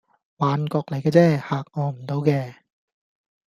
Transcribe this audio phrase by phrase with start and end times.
[0.37, 2.55] 幻覺嚟架啫，嚇我唔倒嘅